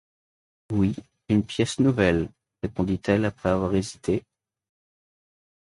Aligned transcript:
Oui, 0.71 0.95
une 1.29 1.45
pièce 1.45 1.79
nouvelle, 1.79 2.27
répondit-elle 2.63 3.23
après 3.23 3.49
avoir 3.49 3.75
hésité. 3.75 4.23